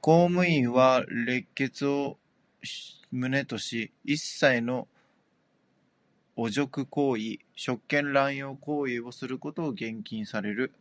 [0.00, 2.16] 公務員は廉潔を
[3.10, 4.86] 旨とし、一切の
[6.36, 10.72] 汚辱行為、職権濫用行為をすることを厳禁される。